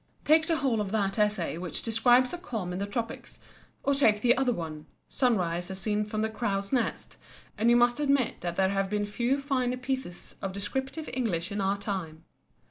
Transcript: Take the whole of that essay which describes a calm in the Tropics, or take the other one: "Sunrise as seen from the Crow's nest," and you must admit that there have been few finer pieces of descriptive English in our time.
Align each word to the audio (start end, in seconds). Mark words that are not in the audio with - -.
Take 0.25 0.47
the 0.47 0.55
whole 0.55 0.81
of 0.81 0.89
that 0.93 1.19
essay 1.19 1.59
which 1.59 1.83
describes 1.83 2.33
a 2.33 2.39
calm 2.39 2.73
in 2.73 2.79
the 2.79 2.87
Tropics, 2.87 3.39
or 3.83 3.93
take 3.93 4.21
the 4.21 4.35
other 4.35 4.51
one: 4.51 4.87
"Sunrise 5.07 5.69
as 5.69 5.77
seen 5.77 6.05
from 6.05 6.23
the 6.23 6.29
Crow's 6.31 6.73
nest," 6.73 7.17
and 7.55 7.69
you 7.69 7.75
must 7.75 7.99
admit 7.99 8.41
that 8.41 8.55
there 8.55 8.69
have 8.69 8.89
been 8.89 9.05
few 9.05 9.39
finer 9.39 9.77
pieces 9.77 10.37
of 10.41 10.53
descriptive 10.53 11.07
English 11.13 11.51
in 11.51 11.61
our 11.61 11.77
time. 11.77 12.23